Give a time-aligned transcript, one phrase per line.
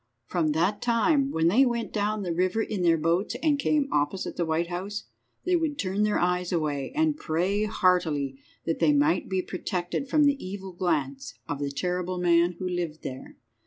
[0.25, 4.31] From that time, when they went down the river in their boats and came opposite
[4.31, 5.03] to the White House,
[5.45, 10.23] they would turn their eyes away, and pray heartily that they might be protected from
[10.23, 13.37] the evil glance of the terrible man who lived there.